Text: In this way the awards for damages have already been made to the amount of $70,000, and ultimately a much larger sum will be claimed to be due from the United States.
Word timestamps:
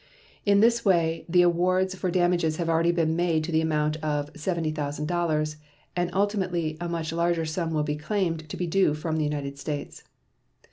In 0.47 0.61
this 0.61 0.83
way 0.83 1.25
the 1.29 1.43
awards 1.43 1.93
for 1.93 2.09
damages 2.09 2.55
have 2.55 2.67
already 2.67 2.91
been 2.91 3.15
made 3.15 3.43
to 3.43 3.51
the 3.51 3.61
amount 3.61 3.97
of 3.97 4.33
$70,000, 4.33 5.55
and 5.95 6.09
ultimately 6.11 6.75
a 6.81 6.89
much 6.89 7.13
larger 7.13 7.45
sum 7.45 7.69
will 7.71 7.83
be 7.83 7.95
claimed 7.97 8.49
to 8.49 8.57
be 8.57 8.65
due 8.65 8.95
from 8.95 9.17
the 9.17 9.23
United 9.25 9.59
States. 9.59 10.03